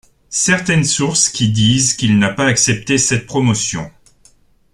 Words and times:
Certaines 0.31 0.83
sources 0.83 1.29
qui 1.29 1.49
disent 1.49 1.93
qu'il 1.93 2.17
n'a 2.17 2.33
pas 2.33 2.47
accepté 2.47 2.97
cette 2.97 3.27
promotion. 3.27 3.91